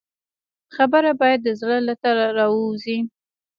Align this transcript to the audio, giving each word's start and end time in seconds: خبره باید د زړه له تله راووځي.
خبره 0.75 1.11
باید 1.19 1.39
د 1.43 1.49
زړه 1.59 1.77
له 1.87 1.93
تله 2.03 2.25
راووځي. 2.37 2.97